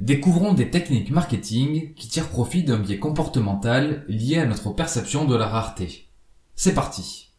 [0.00, 5.34] Découvrons des techniques marketing qui tirent profit d'un biais comportemental lié à notre perception de
[5.34, 6.06] la rareté.
[6.54, 7.32] C'est parti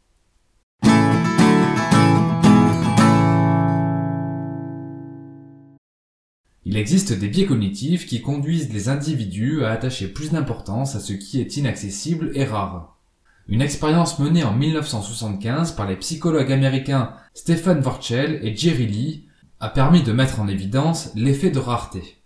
[6.66, 11.14] Il existe des biais cognitifs qui conduisent les individus à attacher plus d'importance à ce
[11.14, 13.00] qui est inaccessible et rare.
[13.48, 19.28] Une expérience menée en 1975 par les psychologues américains Stephen Vorchel et Jerry Lee
[19.62, 22.18] a permis de mettre en évidence l'effet de rareté.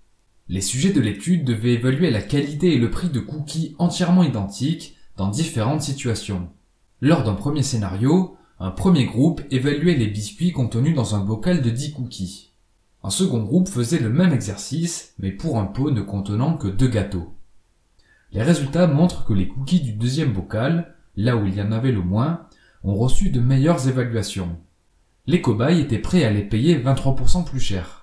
[0.49, 4.97] Les sujets de l'étude devaient évaluer la qualité et le prix de cookies entièrement identiques
[5.15, 6.49] dans différentes situations.
[6.99, 11.70] Lors d'un premier scénario, un premier groupe évaluait les biscuits contenus dans un bocal de
[11.70, 12.51] 10 cookies.
[13.03, 16.87] Un second groupe faisait le même exercice, mais pour un pot ne contenant que deux
[16.87, 17.34] gâteaux.
[18.31, 21.91] Les résultats montrent que les cookies du deuxième bocal, là où il y en avait
[21.91, 22.48] le moins,
[22.84, 24.57] ont reçu de meilleures évaluations.
[25.25, 28.02] Les cobayes étaient prêts à les payer 23% plus cher.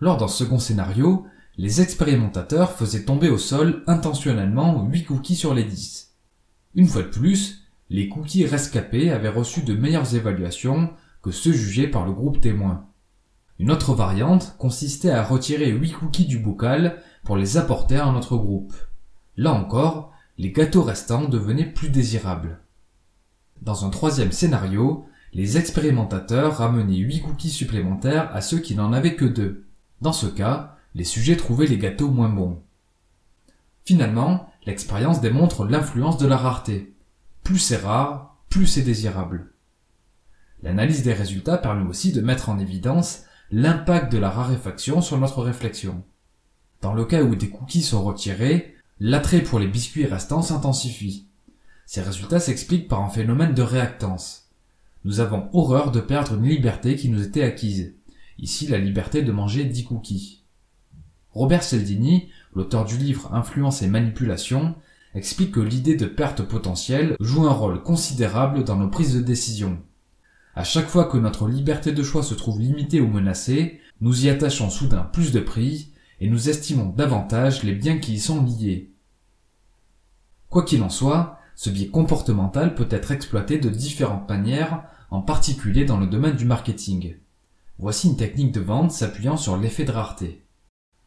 [0.00, 1.26] Lors d'un second scénario,
[1.58, 6.14] les expérimentateurs faisaient tomber au sol intentionnellement 8 cookies sur les 10.
[6.74, 10.90] Une fois de plus, les cookies rescapés avaient reçu de meilleures évaluations
[11.22, 12.86] que ceux jugés par le groupe témoin.
[13.58, 18.16] Une autre variante consistait à retirer 8 cookies du bocal pour les apporter à un
[18.16, 18.72] autre groupe.
[19.36, 22.60] Là encore, les gâteaux restants devenaient plus désirables.
[23.60, 29.16] Dans un troisième scénario, les expérimentateurs ramenaient 8 cookies supplémentaires à ceux qui n'en avaient
[29.16, 29.66] que deux.
[30.00, 32.62] Dans ce cas, les sujets trouvaient les gâteaux moins bons.
[33.84, 36.94] Finalement, l'expérience démontre l'influence de la rareté.
[37.44, 39.52] Plus c'est rare, plus c'est désirable.
[40.62, 45.42] L'analyse des résultats permet aussi de mettre en évidence l'impact de la raréfaction sur notre
[45.42, 46.02] réflexion.
[46.82, 51.26] Dans le cas où des cookies sont retirés, l'attrait pour les biscuits restants s'intensifie.
[51.86, 54.50] Ces résultats s'expliquent par un phénomène de réactance.
[55.04, 57.94] Nous avons horreur de perdre une liberté qui nous était acquise
[58.40, 60.42] ici la liberté de manger 10 cookies.
[61.32, 64.74] Robert Cialdini, l'auteur du livre Influence et manipulation,
[65.14, 69.78] explique que l'idée de perte potentielle joue un rôle considérable dans nos prises de décision.
[70.54, 74.28] À chaque fois que notre liberté de choix se trouve limitée ou menacée, nous y
[74.28, 78.90] attachons soudain plus de prix et nous estimons davantage les biens qui y sont liés.
[80.48, 85.84] Quoi qu'il en soit, ce biais comportemental peut être exploité de différentes manières, en particulier
[85.84, 87.14] dans le domaine du marketing.
[87.82, 90.44] Voici une technique de vente s'appuyant sur l'effet de rareté.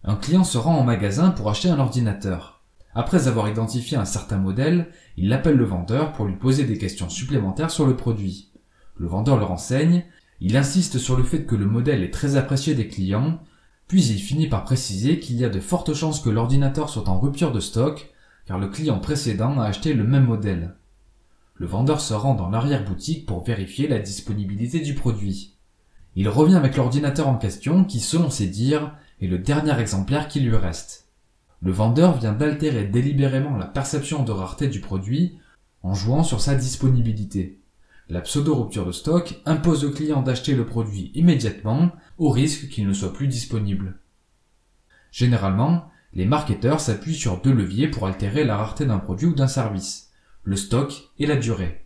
[0.04, 2.64] Un client se rend en magasin pour acheter un ordinateur.
[2.96, 7.10] Après avoir identifié un certain modèle, il appelle le vendeur pour lui poser des questions
[7.10, 8.52] supplémentaires sur le produit.
[8.98, 10.04] Le vendeur le renseigne,
[10.42, 13.40] il insiste sur le fait que le modèle est très apprécié des clients,
[13.88, 17.20] puis il finit par préciser qu'il y a de fortes chances que l'ordinateur soit en
[17.20, 18.12] rupture de stock,
[18.48, 20.74] car le client précédent a acheté le même modèle.
[21.54, 25.53] Le vendeur se rend dans l'arrière-boutique pour vérifier la disponibilité du produit.
[26.16, 30.40] Il revient avec l'ordinateur en question qui, selon ses dires, est le dernier exemplaire qui
[30.40, 31.08] lui reste.
[31.62, 35.38] Le vendeur vient d'altérer délibérément la perception de rareté du produit
[35.82, 37.60] en jouant sur sa disponibilité.
[38.10, 42.94] La pseudo-rupture de stock impose au client d'acheter le produit immédiatement au risque qu'il ne
[42.94, 43.98] soit plus disponible.
[45.12, 49.48] Généralement, les marketeurs s'appuient sur deux leviers pour altérer la rareté d'un produit ou d'un
[49.48, 50.12] service,
[50.44, 51.86] le stock et la durée.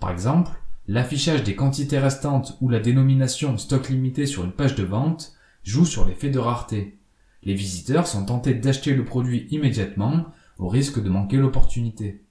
[0.00, 0.52] Par exemple,
[0.92, 5.84] L'affichage des quantités restantes ou la dénomination stock limité sur une page de vente joue
[5.84, 6.98] sur l'effet de rareté.
[7.44, 10.26] Les visiteurs sont tentés d'acheter le produit immédiatement
[10.58, 12.24] au risque de manquer l'opportunité.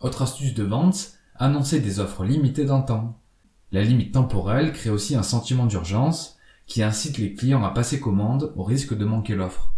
[0.00, 3.20] Autre astuce de vente, annoncer des offres limitées dans temps.
[3.70, 8.50] La limite temporelle crée aussi un sentiment d'urgence qui incite les clients à passer commande
[8.56, 9.74] au risque de manquer l'offre.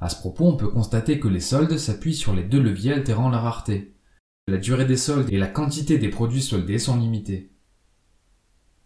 [0.00, 3.28] À ce propos, on peut constater que les soldes s'appuient sur les deux leviers altérant
[3.28, 3.92] la rareté.
[4.48, 7.52] La durée des soldes et la quantité des produits soldés sont limitées.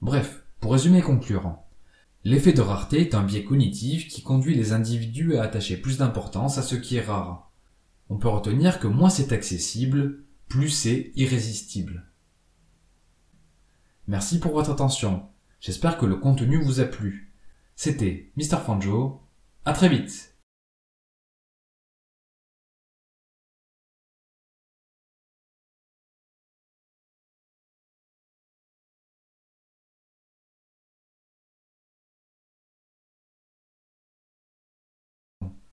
[0.03, 1.57] Bref, pour résumer et conclure,
[2.25, 6.59] l'effet de rareté est un biais cognitif qui conduit les individus à attacher plus d'importance
[6.59, 7.51] à ce qui est rare.
[8.11, 12.05] On peut retenir que moins c'est accessible, plus c'est irrésistible.
[14.09, 15.27] Merci pour votre attention.
[15.61, 17.33] J'espère que le contenu vous a plu.
[17.77, 18.59] C'était Mr.
[18.65, 19.23] Fanjo.
[19.65, 20.36] À très vite!